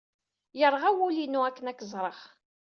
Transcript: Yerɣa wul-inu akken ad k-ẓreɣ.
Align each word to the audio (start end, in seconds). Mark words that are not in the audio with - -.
Yerɣa 0.59 0.89
wul-inu 0.97 1.39
akken 1.47 1.65
ad 1.71 1.75
k-ẓreɣ. 1.77 2.19